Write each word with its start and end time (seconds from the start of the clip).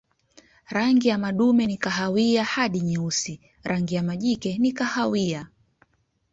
Rangi 0.69 1.07
ya 1.09 1.17
madume 1.17 1.65
ni 1.65 1.77
kahawia 1.77 2.43
hadi 2.43 2.79
nyeusi, 2.81 3.39
rangi 3.63 3.95
ya 3.95 4.03
majike 4.03 4.57
ni 4.57 4.71
kahawia. 4.71 5.47